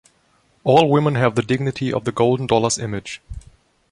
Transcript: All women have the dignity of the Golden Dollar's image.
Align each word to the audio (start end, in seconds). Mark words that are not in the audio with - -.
All 0.63 0.89
women 0.89 1.13
have 1.13 1.35
the 1.35 1.43
dignity 1.43 1.93
of 1.93 2.05
the 2.05 2.11
Golden 2.11 2.47
Dollar's 2.47 2.79
image. 2.79 3.21